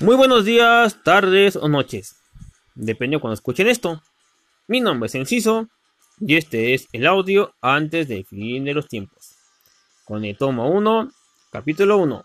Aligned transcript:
Muy 0.00 0.16
buenos 0.16 0.44
días, 0.44 1.04
tardes 1.04 1.54
o 1.54 1.68
noches. 1.68 2.16
Depende 2.74 3.16
de 3.16 3.20
cuando 3.20 3.34
escuchen 3.34 3.68
esto. 3.68 4.02
Mi 4.66 4.80
nombre 4.80 5.06
es 5.06 5.14
Enciso 5.14 5.68
y 6.18 6.34
este 6.34 6.74
es 6.74 6.88
el 6.92 7.06
audio 7.06 7.54
antes 7.60 8.08
del 8.08 8.26
fin 8.26 8.64
de 8.64 8.74
los 8.74 8.88
tiempos. 8.88 9.36
Con 10.04 10.24
el 10.24 10.36
tomo 10.36 10.68
1, 10.68 11.12
capítulo 11.52 11.98
1, 11.98 12.24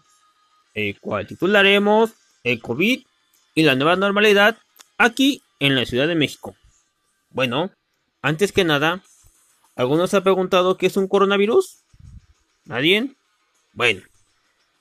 el 0.74 1.00
cual 1.00 1.28
titularemos 1.28 2.14
El 2.44 2.60
COVID 2.60 3.04
y 3.54 3.62
la 3.62 3.76
nueva 3.76 3.96
normalidad 3.96 4.58
aquí 4.98 5.44
en 5.60 5.76
la 5.76 5.86
Ciudad 5.86 6.08
de 6.08 6.16
México. 6.16 6.56
Bueno, 7.30 7.72
antes 8.24 8.52
que 8.52 8.64
nada, 8.64 9.04
¿algunos 9.76 10.10
se 10.10 10.18
ha 10.18 10.24
preguntado 10.24 10.76
qué 10.76 10.88
es 10.88 10.98
un 10.98 11.08
coronavirus? 11.08 11.84
¿Nadie? 12.66 13.14
Bueno, 13.74 14.02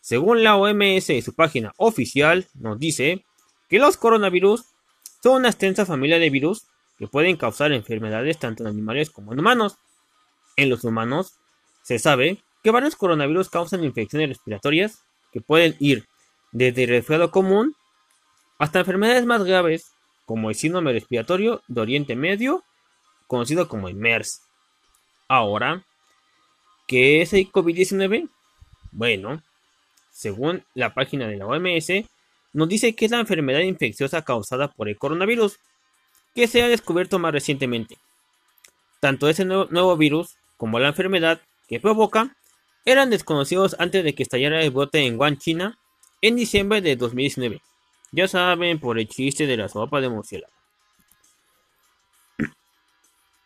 según 0.09 0.43
la 0.43 0.57
OMS 0.57 1.11
y 1.11 1.21
su 1.21 1.35
página 1.35 1.75
oficial, 1.77 2.49
nos 2.55 2.79
dice 2.79 3.27
que 3.69 3.79
los 3.79 3.99
coronavirus 3.99 4.65
son 5.23 5.41
una 5.41 5.51
extensa 5.51 5.85
familia 5.85 6.19
de 6.19 6.31
virus 6.31 6.65
que 6.97 7.09
pueden 7.09 7.37
causar 7.37 7.73
enfermedades 7.73 8.39
tanto 8.39 8.63
en 8.63 8.71
animales 8.71 9.11
como 9.11 9.35
en 9.35 9.41
humanos. 9.41 9.77
En 10.57 10.71
los 10.71 10.83
humanos, 10.85 11.35
se 11.83 11.99
sabe 11.99 12.43
que 12.63 12.71
varios 12.71 12.97
coronavirus 12.97 13.51
causan 13.51 13.85
infecciones 13.85 14.31
respiratorias 14.31 15.05
que 15.31 15.43
pueden 15.43 15.77
ir 15.79 16.07
desde 16.53 16.85
el 16.85 16.89
resfriado 16.89 17.31
común 17.31 17.77
hasta 18.59 18.79
enfermedades 18.79 19.27
más 19.27 19.45
graves 19.45 19.93
como 20.25 20.49
el 20.49 20.57
síndrome 20.57 20.95
respiratorio 20.95 21.61
de 21.69 21.83
Oriente 21.83 22.17
Medio, 22.17 22.65
conocido 23.27 23.69
como 23.69 23.89
el 23.89 23.95
MERS. 23.95 24.41
Ahora, 25.29 25.85
¿qué 26.87 27.21
es 27.21 27.35
el 27.35 27.53
COVID-19? 27.53 28.31
Bueno, 28.91 29.43
según 30.19 30.65
la 30.75 30.95
página 30.95 31.29
de 31.29 31.37
la 31.37 31.47
OMS, 31.47 32.05
nos 32.53 32.69
dice 32.69 32.97
que 32.97 33.05
es 33.05 33.13
la 33.13 33.21
enfermedad 33.21 33.61
infecciosa 33.61 34.23
causada 34.23 34.67
por 34.67 34.89
el 34.89 34.99
coronavirus, 34.99 35.61
que 36.35 36.49
se 36.49 36.61
ha 36.61 36.67
descubierto 36.67 37.21
más 37.21 37.33
recientemente. 37.33 37.99
Tanto 38.99 39.29
ese 39.29 39.45
nuevo, 39.45 39.97
virus 39.97 40.35
como 40.57 40.81
la 40.81 40.89
enfermedad 40.89 41.41
que 41.69 41.79
provoca 41.79 42.37
eran 42.85 43.11
desconocidos 43.11 43.77
antes 43.79 44.03
de 44.03 44.13
que 44.17 44.25
estallara 44.25 44.61
el 44.61 44.73
brote 44.73 45.07
en 45.07 45.21
Wuhan, 45.21 45.39
China, 45.39 45.79
en 46.21 46.35
diciembre 46.35 46.81
de 46.81 46.97
2019. 46.97 47.63
Ya 48.11 48.27
saben, 48.27 48.81
por 48.81 48.99
el 48.99 49.07
chiste 49.07 49.47
de 49.47 49.57
la 49.57 49.69
sopa 49.69 50.01
de 50.01 50.09
murciélago. 50.09 50.53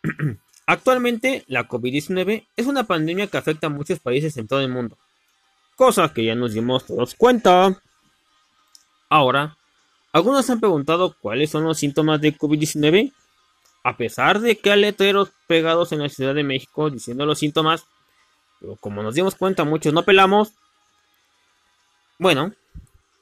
Actualmente, 0.65 1.43
la 1.45 1.67
COVID-19 1.67 2.47
es 2.57 2.65
una 2.65 2.85
pandemia 2.85 3.27
que 3.27 3.37
afecta 3.37 3.67
a 3.67 3.69
muchos 3.69 3.99
países 3.99 4.35
en 4.37 4.47
todo 4.47 4.61
el 4.61 4.69
mundo 4.69 4.97
cosa 5.83 6.13
que 6.13 6.23
ya 6.23 6.33
nos 6.33 6.53
dimos 6.53 6.85
todos 6.85 7.13
cuenta. 7.13 7.77
Ahora, 9.09 9.57
algunos 10.13 10.49
han 10.49 10.61
preguntado 10.61 11.13
cuáles 11.19 11.49
son 11.49 11.65
los 11.65 11.77
síntomas 11.77 12.21
de 12.21 12.37
COVID-19. 12.37 13.11
A 13.83 13.97
pesar 13.97 14.39
de 14.39 14.57
que 14.57 14.71
hay 14.71 14.79
letreros 14.79 15.31
pegados 15.45 15.91
en 15.91 15.99
la 15.99 16.07
Ciudad 16.07 16.33
de 16.33 16.45
México 16.45 16.89
diciendo 16.89 17.25
los 17.25 17.39
síntomas, 17.39 17.83
pero 18.61 18.77
como 18.77 19.03
nos 19.03 19.13
dimos 19.13 19.35
cuenta 19.35 19.65
muchos 19.65 19.91
no 19.91 20.03
pelamos. 20.03 20.53
Bueno, 22.17 22.53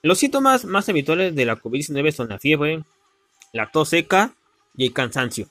los 0.03 0.20
síntomas 0.20 0.64
más 0.64 0.88
habituales 0.88 1.34
de 1.34 1.46
la 1.46 1.58
COVID-19 1.58 2.12
son 2.12 2.30
la 2.30 2.38
fiebre, 2.38 2.84
la 3.53 3.72
tos 3.72 3.90
seca 3.90 4.36
y 4.78 4.86
el 4.86 4.94
cansancio. 4.94 5.48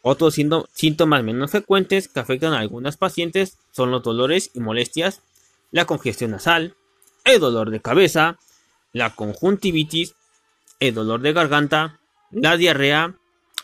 Otros 0.00 0.36
síntomas 0.72 1.22
menos 1.22 1.50
frecuentes 1.50 2.08
que 2.08 2.20
afectan 2.20 2.54
a 2.54 2.60
algunas 2.60 2.96
pacientes 2.96 3.58
son 3.72 3.90
los 3.90 4.02
dolores 4.02 4.50
y 4.54 4.60
molestias 4.60 5.20
la 5.74 5.86
congestión 5.86 6.30
nasal, 6.30 6.76
el 7.24 7.40
dolor 7.40 7.70
de 7.70 7.80
cabeza, 7.80 8.38
la 8.92 9.10
conjuntivitis, 9.10 10.14
el 10.78 10.94
dolor 10.94 11.20
de 11.20 11.32
garganta, 11.32 11.98
la 12.30 12.56
diarrea, 12.56 13.16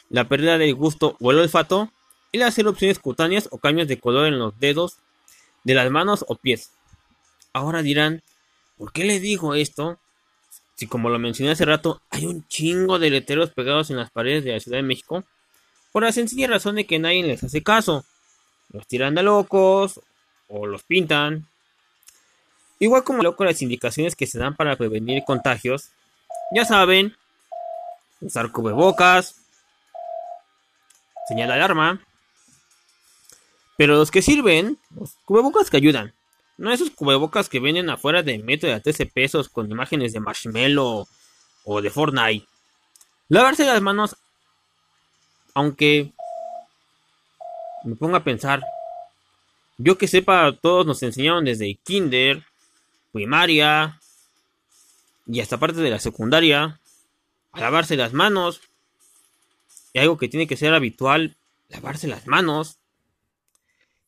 la 0.08 0.26
pérdida 0.26 0.58
del 0.58 0.74
gusto 0.74 1.16
o 1.20 1.30
el 1.30 1.38
olfato 1.38 1.88
y 2.32 2.38
las 2.38 2.58
erupciones 2.58 2.98
cutáneas 2.98 3.48
o 3.52 3.58
cambios 3.58 3.86
de 3.86 4.00
color 4.00 4.26
en 4.26 4.40
los 4.40 4.58
dedos 4.58 4.96
de 5.62 5.74
las 5.74 5.88
manos 5.92 6.24
o 6.26 6.34
pies. 6.34 6.72
Ahora 7.52 7.80
dirán, 7.80 8.24
¿por 8.76 8.90
qué 8.90 9.04
le 9.04 9.20
digo 9.20 9.54
esto? 9.54 10.00
Si 10.74 10.88
como 10.88 11.10
lo 11.10 11.18
mencioné 11.20 11.52
hace 11.52 11.64
rato, 11.64 12.02
hay 12.10 12.26
un 12.26 12.44
chingo 12.48 12.98
de 12.98 13.10
letreros 13.10 13.52
pegados 13.52 13.88
en 13.90 13.98
las 13.98 14.10
paredes 14.10 14.42
de 14.42 14.50
la 14.50 14.58
Ciudad 14.58 14.78
de 14.78 14.82
México, 14.82 15.22
por 15.92 16.02
la 16.02 16.10
sencilla 16.10 16.48
razón 16.48 16.74
de 16.74 16.86
que 16.86 16.98
nadie 16.98 17.22
les 17.22 17.44
hace 17.44 17.62
caso. 17.62 18.04
Los 18.72 18.88
tiran 18.88 19.14
de 19.14 19.22
locos 19.22 20.00
o 20.48 20.66
los 20.66 20.82
pintan 20.82 21.46
Igual 22.80 23.04
como 23.04 23.22
loco 23.22 23.44
las 23.44 23.60
indicaciones 23.60 24.16
que 24.16 24.26
se 24.26 24.38
dan 24.38 24.56
para 24.56 24.74
prevenir 24.74 25.22
contagios, 25.24 25.90
ya 26.50 26.64
saben, 26.64 27.14
usar 28.22 28.50
cubrebocas, 28.50 29.36
señal 31.28 31.48
de 31.48 31.54
alarma, 31.54 32.00
pero 33.76 33.96
los 33.96 34.10
que 34.10 34.22
sirven, 34.22 34.78
los 34.96 35.12
cubrebocas 35.26 35.68
que 35.68 35.76
ayudan, 35.76 36.14
no 36.56 36.72
esos 36.72 36.90
cubrebocas 36.90 37.50
que 37.50 37.60
venden 37.60 37.90
afuera 37.90 38.22
de 38.22 38.38
metro 38.38 38.70
de 38.70 38.80
13 38.80 39.06
pesos 39.06 39.50
con 39.50 39.70
imágenes 39.70 40.14
de 40.14 40.20
marshmallow 40.20 41.06
o 41.64 41.82
de 41.82 41.90
Fortnite. 41.90 42.46
Lavarse 43.28 43.64
las 43.64 43.80
manos, 43.82 44.16
aunque 45.52 46.12
me 47.84 47.94
ponga 47.94 48.18
a 48.18 48.24
pensar, 48.24 48.62
yo 49.76 49.98
que 49.98 50.08
sepa, 50.08 50.50
todos 50.60 50.86
nos 50.86 51.02
enseñaron 51.02 51.44
desde 51.44 51.74
kinder 51.84 52.44
primaria 53.12 54.00
y 55.26 55.40
hasta 55.40 55.58
parte 55.58 55.80
de 55.80 55.90
la 55.90 56.00
secundaria 56.00 56.80
a 57.52 57.60
lavarse 57.60 57.96
las 57.96 58.12
manos. 58.12 58.60
Y 59.92 59.98
algo 59.98 60.18
que 60.18 60.28
tiene 60.28 60.46
que 60.46 60.56
ser 60.56 60.74
habitual, 60.74 61.36
lavarse 61.68 62.06
las 62.06 62.26
manos. 62.26 62.78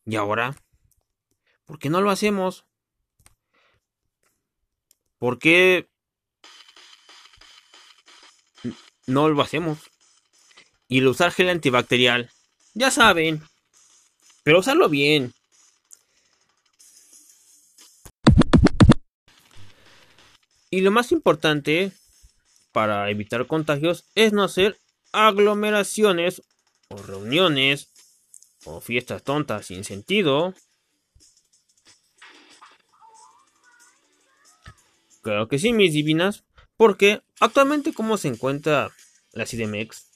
Y 0.05 0.15
ahora, 0.15 0.55
¿por 1.65 1.79
qué 1.79 1.89
no 1.89 2.01
lo 2.01 2.09
hacemos? 2.09 2.65
¿Por 5.17 5.39
qué 5.39 5.87
no 9.07 9.29
lo 9.29 9.41
hacemos? 9.41 9.79
Y 10.87 10.99
el 10.99 11.07
usar 11.07 11.31
gel 11.31 11.49
antibacterial, 11.49 12.29
ya 12.73 12.91
saben, 12.91 13.41
pero 14.43 14.59
usarlo 14.59 14.89
bien. 14.89 15.33
Y 20.73 20.81
lo 20.81 20.89
más 20.89 21.11
importante 21.11 21.91
para 22.71 23.07
evitar 23.11 23.45
contagios 23.45 24.05
es 24.15 24.33
no 24.33 24.41
hacer 24.41 24.75
aglomeraciones 25.11 26.41
o 26.89 26.97
reuniones 26.97 27.89
o 28.65 28.81
fiestas 28.81 29.21
tontas 29.21 29.67
sin 29.67 29.83
sentido. 29.83 30.55
Claro 35.21 35.47
que 35.47 35.59
sí, 35.59 35.73
mis 35.73 35.93
divinas, 35.93 36.43
porque 36.75 37.21
actualmente 37.39 37.93
como 37.93 38.17
se 38.17 38.29
encuentra 38.29 38.91
la 39.31 39.45
CDMX, 39.45 40.07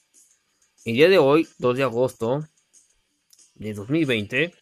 el 0.86 0.94
día 0.94 1.08
de 1.08 1.18
hoy, 1.18 1.48
2 1.58 1.76
de 1.76 1.82
agosto 1.84 2.48
de 3.54 3.74
2020, 3.74 4.52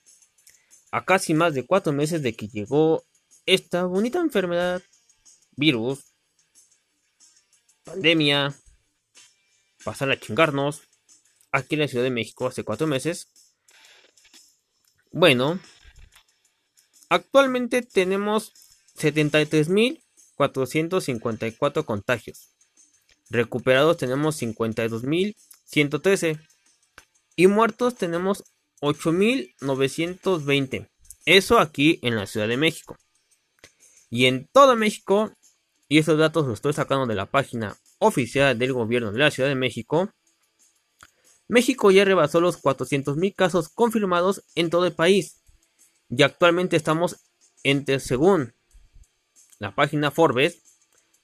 a 0.90 1.06
casi 1.06 1.32
más 1.32 1.54
de 1.54 1.64
cuatro 1.64 1.94
meses 1.94 2.20
de 2.20 2.34
que 2.34 2.48
llegó 2.48 3.02
esta 3.46 3.86
bonita 3.86 4.18
enfermedad 4.18 4.82
virus, 5.56 6.12
pandemia, 7.84 8.54
pasar 9.84 10.10
a 10.10 10.20
chingarnos 10.20 10.82
aquí 11.52 11.74
en 11.74 11.80
la 11.80 11.88
Ciudad 11.88 12.04
de 12.04 12.10
México 12.10 12.46
hace 12.46 12.64
cuatro 12.64 12.86
meses. 12.86 13.28
Bueno, 15.10 15.58
actualmente 17.08 17.82
tenemos 17.82 18.52
73.454 18.96 21.84
contagios. 21.84 22.50
Recuperados 23.30 23.96
tenemos 23.96 24.40
52.113. 24.40 26.38
Y 27.36 27.48
muertos 27.48 27.96
tenemos 27.96 28.44
8.920. 28.80 30.88
Eso 31.26 31.58
aquí 31.58 31.98
en 32.02 32.16
la 32.16 32.26
Ciudad 32.26 32.48
de 32.48 32.56
México. 32.56 32.96
Y 34.10 34.26
en 34.26 34.46
todo 34.46 34.76
México 34.76 35.32
y 35.88 35.98
esos 35.98 36.18
datos 36.18 36.46
los 36.46 36.54
estoy 36.54 36.72
sacando 36.72 37.06
de 37.06 37.14
la 37.14 37.26
página 37.26 37.76
oficial 37.98 38.58
del 38.58 38.72
gobierno 38.72 39.12
de 39.12 39.18
la 39.18 39.30
Ciudad 39.30 39.48
de 39.48 39.54
México, 39.54 40.10
México 41.48 41.90
ya 41.90 42.04
rebasó 42.04 42.40
los 42.40 42.60
400.000 42.60 43.34
casos 43.34 43.68
confirmados 43.68 44.42
en 44.54 44.70
todo 44.70 44.86
el 44.86 44.92
país. 44.92 45.42
Y 46.08 46.22
actualmente 46.22 46.76
estamos 46.76 47.16
entre, 47.62 48.00
según 48.00 48.54
la 49.58 49.74
página 49.74 50.10
Forbes, 50.10 50.62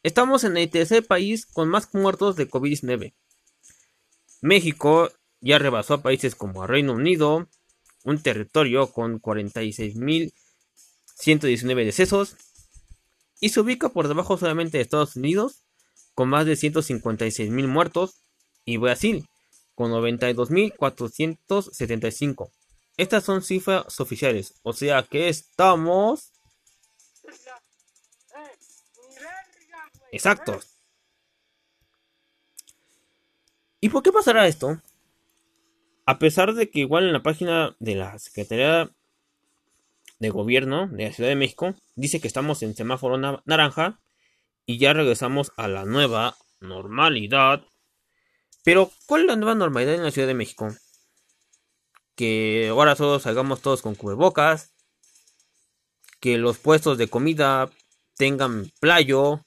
estamos 0.02 0.44
en 0.44 0.56
el 0.56 0.70
tercer 0.70 1.06
país 1.06 1.44
con 1.46 1.68
más 1.68 1.92
muertos 1.94 2.36
de 2.36 2.48
COVID-19. 2.48 3.14
México 4.40 5.10
ya 5.40 5.58
rebasó 5.58 5.94
a 5.94 6.02
países 6.02 6.34
como 6.34 6.66
Reino 6.66 6.94
Unido, 6.94 7.48
un 8.04 8.22
territorio 8.22 8.92
con 8.92 9.20
46.119 9.20 11.84
decesos, 11.84 12.36
y 13.42 13.50
se 13.50 13.60
ubica 13.60 13.90
por 13.90 14.08
debajo 14.08 14.38
solamente 14.38 14.78
de 14.78 14.82
Estados 14.82 15.16
Unidos 15.16 15.66
con 16.14 16.28
más 16.28 16.46
de 16.46 16.56
156 16.56 17.50
mil 17.50 17.66
muertos, 17.66 18.22
y 18.64 18.76
Brasil, 18.76 19.26
con 19.74 19.90
92.475. 19.90 22.52
Estas 22.96 23.24
son 23.24 23.42
cifras 23.42 23.98
oficiales, 24.00 24.54
o 24.62 24.72
sea 24.72 25.02
que 25.02 25.28
estamos... 25.28 26.30
Exactos. 30.12 30.78
¿Y 33.80 33.88
por 33.88 34.04
qué 34.04 34.12
pasará 34.12 34.46
esto? 34.46 34.80
A 36.06 36.20
pesar 36.20 36.54
de 36.54 36.70
que 36.70 36.78
igual 36.80 37.04
en 37.04 37.12
la 37.12 37.24
página 37.24 37.74
de 37.80 37.96
la 37.96 38.16
Secretaría 38.20 38.88
de 40.22 40.30
Gobierno 40.30 40.86
de 40.86 41.06
la 41.06 41.12
Ciudad 41.12 41.30
de 41.30 41.36
México 41.36 41.74
dice 41.96 42.20
que 42.20 42.28
estamos 42.28 42.62
en 42.62 42.76
semáforo 42.76 43.18
naranja 43.44 44.00
y 44.64 44.78
ya 44.78 44.92
regresamos 44.92 45.50
a 45.56 45.66
la 45.66 45.84
nueva 45.84 46.36
normalidad. 46.60 47.66
Pero, 48.62 48.92
¿cuál 49.06 49.22
es 49.22 49.26
la 49.26 49.36
nueva 49.36 49.56
normalidad 49.56 49.96
en 49.96 50.04
la 50.04 50.12
Ciudad 50.12 50.28
de 50.28 50.34
México? 50.34 50.68
Que 52.14 52.68
ahora 52.70 52.94
todos 52.94 53.24
salgamos 53.24 53.62
todos 53.62 53.82
con 53.82 53.96
cubrebocas, 53.96 54.72
que 56.20 56.38
los 56.38 56.58
puestos 56.58 56.98
de 56.98 57.08
comida 57.08 57.68
tengan 58.16 58.70
playo, 58.78 59.44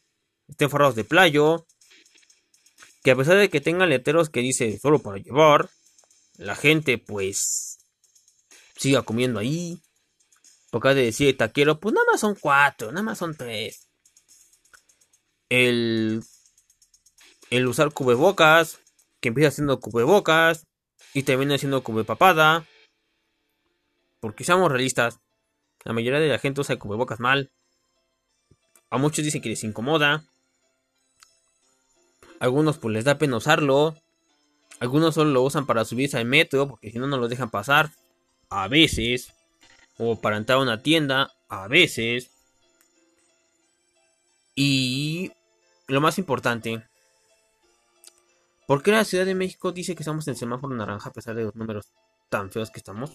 estén 0.49 0.69
forrados 0.69 0.95
de 0.95 1.05
playo, 1.05 1.65
que 3.01 3.11
a 3.11 3.15
pesar 3.15 3.37
de 3.37 3.49
que 3.49 3.61
tengan 3.61 3.87
letreros 3.87 4.29
que 4.29 4.41
dice 4.41 4.77
solo 4.77 4.99
para 4.99 5.19
llevar, 5.19 5.69
la 6.35 6.55
gente 6.55 6.97
pues 6.97 7.77
siga 8.75 9.03
comiendo 9.03 9.39
ahí. 9.39 9.81
Porque 10.75 10.93
de 10.93 11.03
decir 11.03 11.37
taquero, 11.37 11.79
pues 11.79 11.95
nada 11.95 12.05
más 12.11 12.19
son 12.19 12.35
cuatro, 12.35 12.91
nada 12.91 13.01
más 13.01 13.17
son 13.17 13.33
tres. 13.33 13.87
El, 15.47 16.21
el 17.49 17.67
usar 17.67 17.93
cubrebocas, 17.93 18.81
que 19.21 19.29
empieza 19.29 19.47
haciendo 19.47 19.79
cubrebocas 19.79 20.67
y 21.13 21.23
termina 21.23 21.55
haciendo 21.55 21.81
cubepapada. 21.81 22.67
Porque 24.19 24.43
seamos 24.43 24.69
realistas, 24.69 25.21
la 25.85 25.93
mayoría 25.93 26.19
de 26.19 26.27
la 26.27 26.39
gente 26.39 26.59
usa 26.59 26.75
cubrebocas 26.75 27.21
mal. 27.21 27.53
A 28.89 28.97
muchos 28.97 29.23
dicen 29.23 29.41
que 29.41 29.47
les 29.47 29.63
incomoda. 29.63 30.25
Algunos 32.41 32.79
pues 32.79 32.93
les 32.93 33.05
da 33.05 33.17
pena 33.17 33.37
usarlo. 33.37 33.95
Algunos 34.81 35.15
solo 35.15 35.31
lo 35.31 35.41
usan 35.41 35.65
para 35.65 35.85
subirse 35.85 36.17
al 36.17 36.25
metro 36.25 36.67
porque 36.67 36.91
si 36.91 36.99
no 36.99 37.07
no 37.07 37.17
lo 37.17 37.29
dejan 37.29 37.49
pasar. 37.49 37.91
A 38.49 38.67
veces. 38.67 39.31
O 39.97 40.19
para 40.19 40.37
entrar 40.37 40.59
a 40.59 40.61
una 40.61 40.81
tienda. 40.81 41.31
A 41.47 41.67
veces. 41.67 42.31
Y 44.55 45.31
lo 45.87 46.01
más 46.01 46.17
importante. 46.17 46.83
¿Por 48.67 48.81
qué 48.81 48.91
la 48.91 49.05
Ciudad 49.05 49.25
de 49.25 49.35
México 49.35 49.71
dice 49.71 49.95
que 49.95 50.01
estamos 50.01 50.27
en 50.27 50.35
semáforo 50.35 50.73
naranja 50.73 51.09
a 51.09 51.13
pesar 51.13 51.35
de 51.35 51.43
los 51.43 51.55
números 51.55 51.87
tan 52.29 52.51
feos 52.51 52.71
que 52.71 52.79
estamos? 52.79 53.11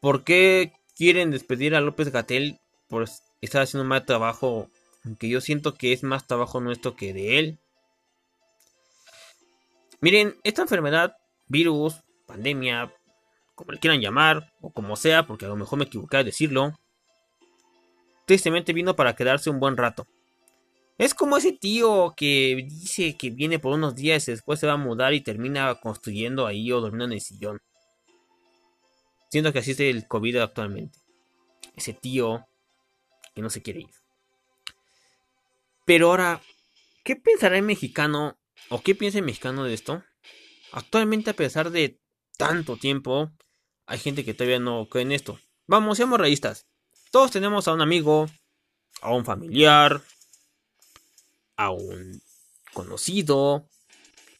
¿Por 0.00 0.22
qué 0.22 0.72
quieren 0.94 1.30
despedir 1.30 1.74
a 1.74 1.80
López 1.80 2.12
Gatel 2.12 2.60
por 2.88 3.08
estar 3.40 3.62
haciendo 3.62 3.88
mal 3.88 4.04
trabajo? 4.04 4.68
Aunque 5.04 5.28
yo 5.28 5.40
siento 5.40 5.74
que 5.74 5.92
es 5.94 6.02
más 6.02 6.26
trabajo 6.26 6.60
nuestro 6.60 6.94
que 6.94 7.14
de 7.14 7.38
él. 7.38 7.58
Miren, 10.00 10.36
esta 10.44 10.60
enfermedad, 10.60 11.16
virus, 11.48 12.02
pandemia, 12.26 12.92
como 13.54 13.72
le 13.72 13.78
quieran 13.78 14.00
llamar, 14.00 14.52
o 14.60 14.70
como 14.70 14.96
sea, 14.96 15.26
porque 15.26 15.46
a 15.46 15.48
lo 15.48 15.56
mejor 15.56 15.78
me 15.78 15.84
equivoqué 15.84 16.18
a 16.18 16.24
decirlo, 16.24 16.78
tristemente 18.26 18.72
vino 18.72 18.96
para 18.96 19.14
quedarse 19.14 19.50
un 19.50 19.60
buen 19.60 19.76
rato. 19.76 20.06
Es 20.96 21.14
como 21.14 21.36
ese 21.36 21.52
tío 21.52 22.14
que 22.16 22.66
dice 22.68 23.16
que 23.16 23.30
viene 23.30 23.58
por 23.58 23.74
unos 23.74 23.94
días 23.94 24.28
y 24.28 24.30
después 24.30 24.60
se 24.60 24.66
va 24.66 24.74
a 24.74 24.76
mudar 24.76 25.12
y 25.12 25.20
termina 25.20 25.74
construyendo 25.76 26.46
ahí 26.46 26.70
o 26.70 26.80
durmiendo 26.80 27.06
en 27.06 27.12
el 27.12 27.20
sillón. 27.20 27.60
Siento 29.30 29.52
que 29.52 29.58
así 29.58 29.72
es 29.72 29.80
el 29.80 30.06
COVID 30.06 30.36
actualmente. 30.36 30.98
Ese 31.74 31.92
tío 31.92 32.46
que 33.34 33.42
no 33.42 33.50
se 33.50 33.62
quiere 33.62 33.80
ir. 33.80 33.90
Pero 35.84 36.10
ahora, 36.10 36.40
¿qué 37.02 37.16
pensará 37.16 37.56
el 37.56 37.64
mexicano 37.64 38.38
¿O 38.68 38.82
qué 38.82 38.94
piensa 38.94 39.18
el 39.18 39.24
mexicano 39.24 39.64
de 39.64 39.74
esto? 39.74 40.02
Actualmente, 40.72 41.30
a 41.30 41.34
pesar 41.34 41.70
de 41.70 42.00
tanto 42.36 42.76
tiempo, 42.76 43.30
hay 43.86 43.98
gente 43.98 44.24
que 44.24 44.34
todavía 44.34 44.58
no 44.58 44.88
cree 44.88 45.02
en 45.02 45.12
esto. 45.12 45.38
Vamos, 45.66 45.96
seamos 45.96 46.18
realistas. 46.18 46.66
Todos 47.10 47.30
tenemos 47.30 47.68
a 47.68 47.72
un 47.72 47.80
amigo, 47.80 48.28
a 49.00 49.14
un 49.14 49.24
familiar, 49.24 50.02
a 51.56 51.70
un 51.70 52.20
conocido 52.72 53.68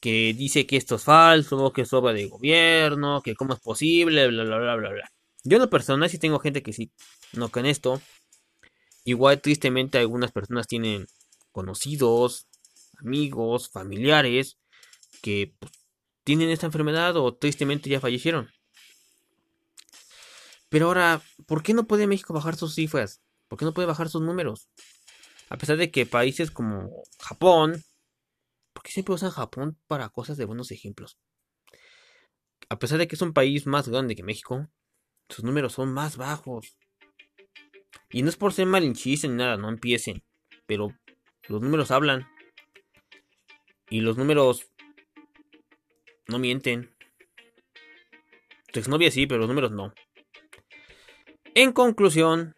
que 0.00 0.35
dice 0.35 0.67
que 0.67 0.76
esto 0.76 0.96
es 0.96 1.05
falso, 1.05 1.73
que 1.73 1.82
es 1.82 1.93
obra 1.93 2.12
de 2.12 2.26
gobierno, 2.26 3.23
que 3.23 3.35
cómo 3.35 3.55
es 3.55 3.61
posible, 3.61 4.29
bla, 4.29 4.44
bla, 4.44 4.58
bla, 4.58 4.76
bla, 4.76 4.91
bla. 4.91 5.11
Yo 5.44 5.56
en 5.56 5.62
lo 5.62 5.70
personal 5.70 6.11
sí 6.11 6.19
tengo 6.19 6.38
gente 6.40 6.62
que 6.62 6.73
sí 6.73 6.90
no 7.32 7.49
cree 7.49 7.64
en 7.64 7.70
esto. 7.70 8.02
Igual 9.05 9.40
tristemente 9.40 9.99
algunas 9.99 10.32
personas 10.32 10.67
tienen 10.67 11.06
conocidos, 11.52 12.47
amigos, 12.99 13.70
familiares 13.70 14.58
que 15.23 15.55
pues, 15.58 15.73
tienen 16.25 16.50
esta 16.50 16.67
enfermedad 16.67 17.17
o 17.17 17.35
tristemente 17.35 17.88
ya 17.88 18.00
fallecieron. 18.00 18.50
Pero 20.75 20.87
ahora, 20.87 21.23
¿por 21.47 21.62
qué 21.62 21.73
no 21.73 21.87
puede 21.87 22.09
México 22.09 22.35
bajar 22.35 22.56
sus 22.56 22.75
cifras? 22.75 23.23
¿Por 23.47 23.56
qué 23.56 23.65
no 23.65 23.73
puede 23.73 23.87
bajar 23.87 24.09
sus 24.09 24.23
números? 24.23 24.69
A 25.49 25.56
pesar 25.56 25.76
de 25.76 25.93
que 25.93 26.05
países 26.05 26.50
como 26.50 27.05
Japón, 27.21 27.85
¿por 28.73 28.82
qué 28.82 28.91
siempre 28.91 29.15
usan 29.15 29.31
Japón 29.31 29.79
para 29.87 30.09
cosas 30.09 30.37
de 30.37 30.47
buenos 30.47 30.73
ejemplos? 30.73 31.17
A 32.69 32.81
pesar 32.81 32.99
de 32.99 33.06
que 33.06 33.15
es 33.15 33.23
un 33.23 33.32
país 33.32 33.69
más 33.69 33.88
grande 33.88 34.17
que 34.17 34.25
México, 34.25 34.69
sus 35.29 35.44
números 35.44 35.75
son 35.75 35.94
más 35.94 36.17
bajos. 36.17 36.76
Y 38.11 38.25
no 38.25 38.29
es 38.29 38.37
por 38.37 38.53
ser 38.53 38.67
malinchistas 38.67 39.31
ni 39.31 39.37
nada, 39.37 39.56
no 39.56 39.69
empiecen. 39.69 40.25
Pero 40.67 40.88
los 41.47 41.62
números 41.62 41.93
hablan. 41.93 42.26
Y 43.91 44.00
los 44.00 44.19
números 44.19 44.67
no 46.26 46.41
mienten. 46.41 46.93
Tu 48.73 48.81
exnovia 48.81 49.12
sí, 49.12 49.29
pero 49.29 49.38
los 49.38 49.49
números 49.49 49.71
no. 49.71 49.94
En 51.55 51.73
conclusión, 51.73 52.56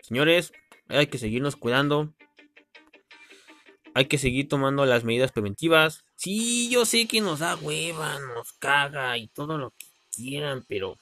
señores, 0.00 0.52
hay 0.88 1.06
que 1.06 1.18
seguirnos 1.18 1.54
cuidando. 1.54 2.12
Hay 3.94 4.06
que 4.06 4.18
seguir 4.18 4.48
tomando 4.48 4.84
las 4.86 5.04
medidas 5.04 5.30
preventivas. 5.30 6.04
Sí, 6.16 6.68
yo 6.68 6.84
sé 6.84 7.06
que 7.06 7.20
nos 7.20 7.38
da 7.40 7.54
hueva, 7.56 8.18
nos 8.18 8.52
caga 8.54 9.16
y 9.18 9.28
todo 9.28 9.56
lo 9.56 9.70
que 9.70 9.86
quieran, 10.10 10.64
pero... 10.66 10.98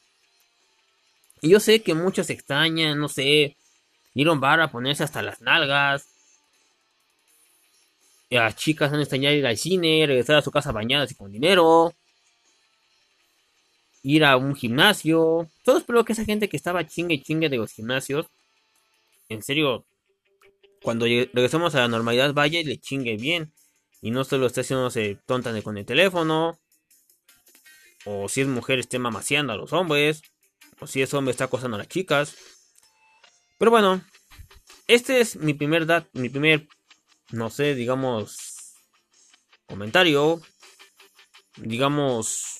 Yo 1.42 1.58
sé 1.58 1.82
que 1.82 1.94
muchos 1.94 2.28
extrañan, 2.28 2.98
no 2.98 3.08
sé, 3.08 3.56
ir 4.12 4.28
a 4.28 4.32
un 4.32 4.40
bar 4.40 4.60
a 4.60 4.70
ponerse 4.70 5.02
hasta 5.02 5.22
las 5.22 5.40
nalgas, 5.40 6.06
las 8.30 8.56
chicas 8.56 8.92
han 8.92 9.00
extrañado 9.00 9.34
ir 9.34 9.46
al 9.46 9.56
cine, 9.56 10.04
regresar 10.06 10.36
a 10.36 10.42
su 10.42 10.50
casa 10.50 10.70
bañadas 10.70 11.10
y 11.10 11.14
con 11.14 11.32
dinero. 11.32 11.94
Ir 14.02 14.24
a 14.24 14.36
un 14.36 14.54
gimnasio. 14.54 15.48
Todo 15.64 15.78
espero 15.78 16.04
que 16.04 16.12
esa 16.12 16.24
gente 16.24 16.48
que 16.48 16.56
estaba 16.56 16.86
chingue 16.86 17.22
chingue 17.22 17.48
de 17.48 17.56
los 17.58 17.72
gimnasios. 17.72 18.26
En 19.28 19.42
serio. 19.42 19.86
Cuando 20.82 21.04
regresemos 21.04 21.74
a 21.74 21.80
la 21.80 21.88
normalidad 21.88 22.32
vaya 22.32 22.60
y 22.60 22.64
le 22.64 22.78
chingue 22.78 23.16
bien. 23.16 23.52
Y 24.00 24.10
no 24.10 24.24
solo 24.24 24.46
esté 24.46 24.62
haciéndose 24.62 25.18
tonta 25.26 25.60
con 25.62 25.76
el 25.76 25.84
teléfono. 25.84 26.58
O 28.06 28.28
si 28.28 28.40
es 28.40 28.46
mujer 28.46 28.78
esté 28.78 28.98
mamaseando 28.98 29.52
a 29.52 29.56
los 29.56 29.72
hombres. 29.72 30.22
O 30.80 30.86
si 30.86 31.02
es 31.02 31.12
hombre 31.12 31.32
está 31.32 31.44
acosando 31.44 31.76
a 31.76 31.78
las 31.78 31.88
chicas. 31.88 32.34
Pero 33.58 33.70
bueno. 33.70 34.02
Este 34.86 35.20
es 35.20 35.36
mi 35.36 35.54
primer, 35.54 35.86
dat 35.86 36.08
mi 36.14 36.28
primer 36.28 36.66
no 37.32 37.50
sé, 37.50 37.74
digamos, 37.74 38.74
comentario, 39.66 40.40
digamos, 41.56 42.59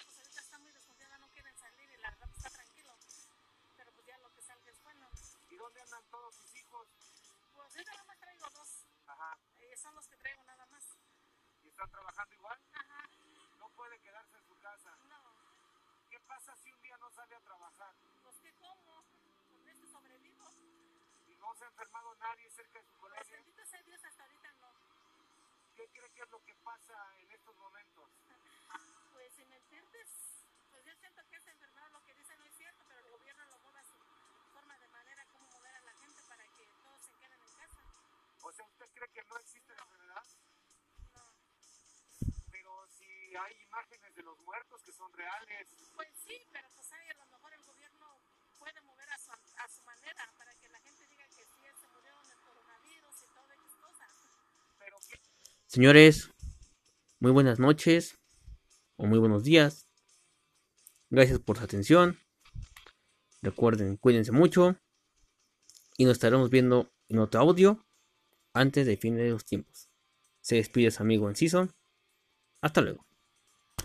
son 9.81 9.95
los 9.95 10.07
que 10.07 10.17
traigo 10.17 10.43
nada 10.43 10.65
más. 10.67 10.83
¿Y 11.63 11.69
están 11.69 11.89
trabajando 11.89 12.35
igual? 12.35 12.59
Ajá. 12.73 13.09
¿No 13.57 13.69
puede 13.69 13.99
quedarse 13.99 14.37
en 14.37 14.45
su 14.45 14.55
casa. 14.59 14.95
No, 15.09 15.17
¿Qué 16.09 16.19
pasa 16.19 16.55
si 16.57 16.71
un 16.71 16.81
día 16.81 16.97
no 16.97 17.09
sale 17.09 17.35
a 17.35 17.39
trabajar 17.41 17.95
pues 18.21 18.39
que 18.39 18.53
como, 18.53 19.03
con 19.49 19.67
este 19.67 19.87
sobrevivo. 19.87 20.45
y 21.27 21.35
no 21.37 21.55
se 21.55 21.63
ha 21.65 21.67
enfermado 21.67 22.13
nadie 22.15 22.49
cerca 22.51 22.79
de 22.79 22.85
su 22.85 22.91
Pues 22.99 23.11
colegio? 23.13 23.35
bendito 23.37 23.65
sea 23.65 23.81
Dios, 23.83 24.03
hasta 24.03 24.23
ahorita 24.23 24.53
no. 24.61 24.69
¿Qué 25.75 25.87
cree 25.89 26.11
que 26.11 26.21
es 26.21 26.29
lo 26.29 26.43
que 26.43 26.55
pasa 26.55 27.17
en 27.19 27.31
estos 27.31 27.55
momentos? 27.57 28.11
Pues 29.13 29.33
si 29.33 29.45
me 29.45 29.55
entiendes, 29.57 30.07
pues 30.69 30.85
yo 30.85 30.95
siento 30.95 31.21
que 31.29 31.35
esta 31.35 31.51
enfermedad 31.51 31.91
lo 31.91 32.01
que 32.03 32.13
dice 32.13 32.35
no 32.37 32.45
que 39.11 39.23
no 39.25 39.37
existe 39.37 39.73
la 39.75 39.83
enfermedad? 39.83 40.23
No. 41.15 41.23
Pero 42.51 42.87
si 42.87 43.35
hay 43.35 43.61
imágenes 43.61 44.15
de 44.15 44.23
los 44.23 44.39
muertos 44.39 44.81
que 44.83 44.91
son 44.91 45.11
reales, 45.13 45.67
Pues 45.95 46.09
sí, 46.25 46.47
pero 46.51 46.69
pues 46.75 46.91
ahí 46.93 47.07
a 47.09 47.17
lo 47.17 47.25
mejor 47.27 47.53
el 47.53 47.63
gobierno 47.63 48.21
puede 48.57 48.81
mover 48.81 49.09
a 49.11 49.17
su, 49.17 49.31
a 49.31 49.67
su 49.67 49.83
manera 49.83 50.33
para 50.37 50.53
que 50.55 50.69
la 50.69 50.79
gente 50.79 51.05
diga 51.07 51.25
que 51.27 51.43
sí, 51.43 51.59
se 51.79 51.87
murió 51.89 52.11
en 52.23 52.31
el 52.31 52.39
coronavirus 52.39 53.15
y 53.23 53.27
todas 53.33 53.51
esas 53.51 53.75
cosas. 53.75 54.09
pero 54.79 54.97
¿qué 55.09 55.19
Señores, 55.67 56.29
muy 57.19 57.31
buenas 57.31 57.59
noches 57.59 58.17
o 58.97 59.05
muy 59.05 59.19
buenos 59.19 59.43
días. 59.43 59.87
Gracias 61.09 61.39
por 61.39 61.57
su 61.57 61.63
atención. 61.63 62.17
Recuerden, 63.41 63.97
cuídense 63.97 64.31
mucho. 64.31 64.77
Y 65.97 66.05
nos 66.05 66.13
estaremos 66.13 66.49
viendo 66.49 66.91
en 67.09 67.19
otro 67.19 67.41
audio 67.41 67.85
antes 68.53 68.85
del 68.85 68.97
fin 68.97 69.15
de 69.15 69.29
los 69.29 69.45
tiempos. 69.45 69.89
Se 70.41 70.55
despide 70.55 70.91
su 70.91 71.03
amigo 71.03 71.29
Enciso. 71.29 71.69
Hasta 72.61 72.81
luego. 72.81 73.05